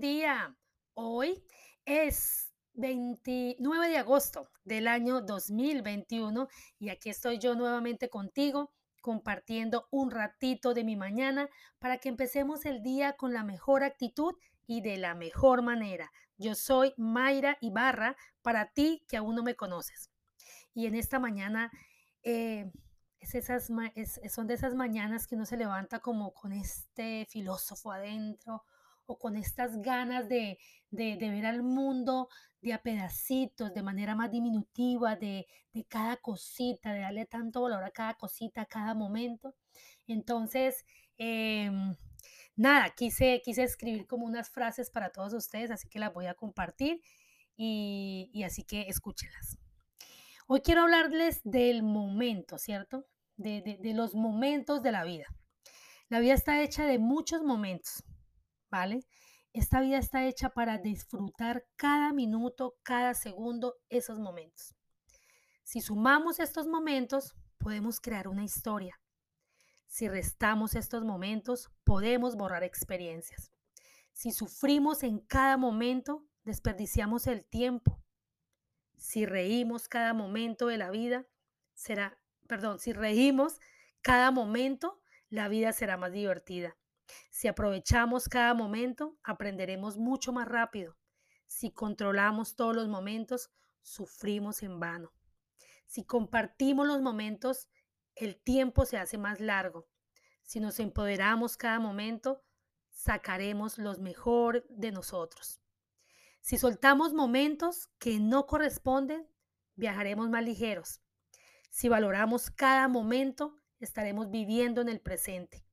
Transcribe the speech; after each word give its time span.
día. 0.00 0.56
Hoy 0.94 1.44
es 1.84 2.52
29 2.74 3.88
de 3.88 3.98
agosto 3.98 4.48
del 4.64 4.88
año 4.88 5.20
2021 5.20 6.48
y 6.78 6.88
aquí 6.88 7.10
estoy 7.10 7.38
yo 7.38 7.54
nuevamente 7.54 8.08
contigo 8.08 8.72
compartiendo 9.00 9.88
un 9.90 10.10
ratito 10.10 10.74
de 10.74 10.84
mi 10.84 10.96
mañana 10.96 11.48
para 11.78 11.98
que 11.98 12.08
empecemos 12.08 12.64
el 12.64 12.82
día 12.82 13.14
con 13.14 13.32
la 13.32 13.44
mejor 13.44 13.82
actitud 13.82 14.34
y 14.66 14.80
de 14.80 14.96
la 14.96 15.14
mejor 15.14 15.62
manera. 15.62 16.10
Yo 16.38 16.54
soy 16.54 16.94
Mayra 16.96 17.58
Ibarra 17.60 18.16
para 18.42 18.72
ti 18.72 19.04
que 19.08 19.16
aún 19.16 19.34
no 19.34 19.42
me 19.42 19.56
conoces. 19.56 20.10
Y 20.74 20.86
en 20.86 20.94
esta 20.94 21.18
mañana 21.18 21.70
eh, 22.22 22.70
es 23.20 23.34
esas, 23.34 23.68
son 24.30 24.46
de 24.46 24.54
esas 24.54 24.74
mañanas 24.74 25.26
que 25.26 25.34
uno 25.34 25.44
se 25.44 25.56
levanta 25.56 26.00
como 26.00 26.32
con 26.32 26.52
este 26.52 27.26
filósofo 27.28 27.92
adentro 27.92 28.64
con 29.18 29.36
estas 29.36 29.80
ganas 29.82 30.28
de, 30.28 30.58
de, 30.90 31.16
ver 31.16 31.46
al 31.46 31.62
mundo 31.62 32.28
de 32.60 32.72
a 32.72 32.82
pedacitos, 32.82 33.74
de 33.74 33.82
manera 33.82 34.14
más 34.14 34.30
diminutiva, 34.30 35.16
de, 35.16 35.46
de, 35.72 35.84
cada 35.84 36.16
cosita, 36.16 36.92
de 36.92 37.00
darle 37.00 37.26
tanto 37.26 37.62
valor 37.62 37.82
a 37.84 37.90
cada 37.90 38.14
cosita, 38.14 38.62
a 38.62 38.66
cada 38.66 38.94
momento. 38.94 39.54
Entonces, 40.06 40.84
em, 41.18 41.96
nada, 42.56 42.90
quise, 42.90 43.40
quise 43.44 43.64
escribir 43.64 44.06
como 44.06 44.26
unas 44.26 44.50
frases 44.50 44.90
para 44.90 45.10
todos 45.10 45.32
ustedes, 45.34 45.70
así 45.70 45.88
que 45.88 45.98
las 45.98 46.12
voy 46.12 46.26
a 46.26 46.34
compartir 46.34 47.00
y, 47.56 48.30
y 48.32 48.44
así 48.44 48.64
que 48.64 48.82
escúchenlas. 48.82 49.58
Hoy 50.54 50.60
quiero 50.60 50.82
hablarles 50.82 51.40
del 51.44 51.82
momento, 51.82 52.58
¿cierto? 52.58 53.06
De, 53.36 53.78
de, 53.80 53.94
los 53.94 54.14
momentos 54.14 54.82
de 54.82 54.92
la 54.92 55.02
vida. 55.02 55.26
La 56.08 56.20
vida 56.20 56.34
está 56.34 56.62
hecha 56.62 56.84
de 56.84 56.98
muchos 56.98 57.42
momentos, 57.42 58.04
¿vale? 58.72 59.04
Esta 59.52 59.82
vida 59.82 59.98
está 59.98 60.26
hecha 60.26 60.48
para 60.48 60.78
disfrutar 60.78 61.66
cada 61.76 62.12
minuto, 62.14 62.74
cada 62.82 63.12
segundo, 63.12 63.76
esos 63.90 64.18
momentos. 64.18 64.74
Si 65.62 65.82
sumamos 65.82 66.40
estos 66.40 66.66
momentos, 66.66 67.34
podemos 67.58 68.00
crear 68.00 68.28
una 68.28 68.44
historia. 68.44 68.98
Si 69.86 70.08
restamos 70.08 70.74
estos 70.74 71.04
momentos, 71.04 71.70
podemos 71.84 72.34
borrar 72.34 72.64
experiencias. 72.64 73.52
Si 74.14 74.32
sufrimos 74.32 75.02
en 75.02 75.18
cada 75.20 75.58
momento, 75.58 76.24
desperdiciamos 76.44 77.26
el 77.26 77.44
tiempo. 77.44 78.02
Si 78.96 79.26
reímos 79.26 79.86
cada 79.86 80.14
momento 80.14 80.66
de 80.66 80.78
la 80.78 80.90
vida, 80.90 81.26
será, 81.74 82.18
perdón, 82.48 82.78
si 82.78 82.94
reímos 82.94 83.60
cada 84.00 84.30
momento, 84.30 85.02
la 85.28 85.48
vida 85.48 85.72
será 85.72 85.98
más 85.98 86.12
divertida. 86.12 86.74
Si 87.30 87.48
aprovechamos 87.48 88.28
cada 88.28 88.54
momento, 88.54 89.18
aprenderemos 89.22 89.96
mucho 89.96 90.32
más 90.32 90.48
rápido. 90.48 90.96
Si 91.46 91.70
controlamos 91.70 92.56
todos 92.56 92.74
los 92.74 92.88
momentos, 92.88 93.50
sufrimos 93.82 94.62
en 94.62 94.80
vano. 94.80 95.12
Si 95.86 96.04
compartimos 96.04 96.86
los 96.86 97.02
momentos, 97.02 97.68
el 98.14 98.40
tiempo 98.40 98.86
se 98.86 98.98
hace 98.98 99.18
más 99.18 99.40
largo. 99.40 99.88
Si 100.42 100.60
nos 100.60 100.80
empoderamos 100.80 101.56
cada 101.56 101.78
momento, 101.78 102.42
sacaremos 102.90 103.78
los 103.78 103.98
mejor 103.98 104.66
de 104.68 104.92
nosotros. 104.92 105.60
Si 106.40 106.58
soltamos 106.58 107.12
momentos 107.14 107.88
que 107.98 108.18
no 108.18 108.46
corresponden, 108.46 109.28
viajaremos 109.76 110.28
más 110.28 110.44
ligeros. 110.44 111.00
Si 111.70 111.88
valoramos 111.88 112.50
cada 112.50 112.88
momento, 112.88 113.56
estaremos 113.80 114.30
viviendo 114.30 114.80
en 114.80 114.88
el 114.88 115.00
presente. 115.00 115.64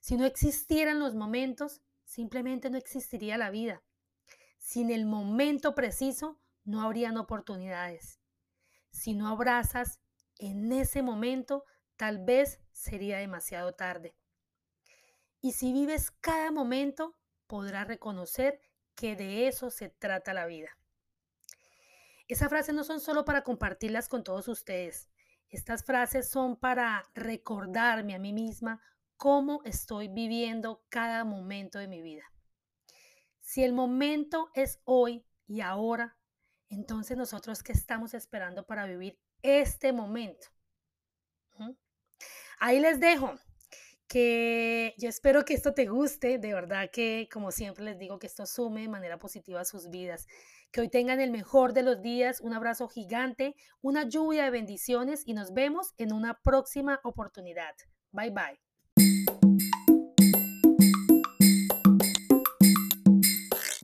Si 0.00 0.16
no 0.16 0.24
existieran 0.24 0.98
los 0.98 1.14
momentos, 1.14 1.82
simplemente 2.04 2.70
no 2.70 2.78
existiría 2.78 3.36
la 3.38 3.50
vida. 3.50 3.82
Sin 4.58 4.90
el 4.90 5.06
momento 5.06 5.74
preciso, 5.74 6.40
no 6.64 6.82
habrían 6.82 7.16
oportunidades. 7.16 8.20
Si 8.90 9.14
no 9.14 9.28
abrazas 9.28 10.00
en 10.38 10.72
ese 10.72 11.02
momento, 11.02 11.64
tal 11.96 12.24
vez 12.24 12.60
sería 12.72 13.18
demasiado 13.18 13.72
tarde. 13.72 14.14
Y 15.40 15.52
si 15.52 15.72
vives 15.72 16.10
cada 16.10 16.50
momento, 16.50 17.16
podrás 17.46 17.86
reconocer 17.86 18.60
que 18.94 19.16
de 19.16 19.46
eso 19.46 19.70
se 19.70 19.88
trata 19.88 20.34
la 20.34 20.46
vida. 20.46 20.76
Esas 22.26 22.48
frases 22.50 22.74
no 22.74 22.84
son 22.84 23.00
solo 23.00 23.24
para 23.24 23.42
compartirlas 23.42 24.08
con 24.08 24.22
todos 24.22 24.48
ustedes. 24.48 25.08
Estas 25.48 25.84
frases 25.84 26.28
son 26.28 26.56
para 26.56 27.08
recordarme 27.14 28.14
a 28.14 28.18
mí 28.18 28.32
misma 28.32 28.82
cómo 29.18 29.60
estoy 29.64 30.08
viviendo 30.08 30.82
cada 30.88 31.24
momento 31.24 31.78
de 31.78 31.88
mi 31.88 32.00
vida. 32.00 32.24
Si 33.40 33.64
el 33.64 33.72
momento 33.74 34.48
es 34.54 34.80
hoy 34.84 35.26
y 35.46 35.60
ahora, 35.60 36.16
entonces 36.68 37.16
nosotros 37.16 37.62
qué 37.62 37.72
estamos 37.72 38.14
esperando 38.14 38.66
para 38.66 38.86
vivir 38.86 39.18
este 39.42 39.92
momento. 39.92 40.48
Ahí 42.60 42.80
les 42.80 42.98
dejo 43.00 43.34
que 44.08 44.94
yo 44.98 45.08
espero 45.08 45.44
que 45.44 45.54
esto 45.54 45.74
te 45.74 45.86
guste, 45.86 46.38
de 46.38 46.54
verdad 46.54 46.90
que 46.90 47.28
como 47.30 47.52
siempre 47.52 47.84
les 47.84 47.98
digo 47.98 48.18
que 48.18 48.26
esto 48.26 48.46
sume 48.46 48.82
de 48.82 48.88
manera 48.88 49.18
positiva 49.18 49.60
a 49.60 49.64
sus 49.64 49.90
vidas, 49.90 50.26
que 50.70 50.80
hoy 50.80 50.88
tengan 50.88 51.20
el 51.20 51.30
mejor 51.30 51.72
de 51.72 51.82
los 51.82 52.02
días, 52.02 52.40
un 52.40 52.54
abrazo 52.54 52.88
gigante, 52.88 53.54
una 53.80 54.08
lluvia 54.08 54.44
de 54.44 54.50
bendiciones 54.50 55.22
y 55.26 55.34
nos 55.34 55.52
vemos 55.52 55.94
en 55.98 56.12
una 56.12 56.40
próxima 56.40 57.00
oportunidad. 57.04 57.74
Bye 58.12 58.30
bye. 58.30 58.67